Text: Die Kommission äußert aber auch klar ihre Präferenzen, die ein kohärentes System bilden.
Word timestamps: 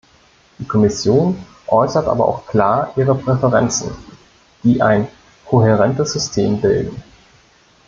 Die 0.57 0.65
Kommission 0.67 1.45
äußert 1.67 2.07
aber 2.07 2.27
auch 2.27 2.47
klar 2.47 2.91
ihre 2.95 3.13
Präferenzen, 3.13 3.91
die 4.63 4.81
ein 4.81 5.05
kohärentes 5.45 6.13
System 6.13 6.59
bilden. 6.59 7.03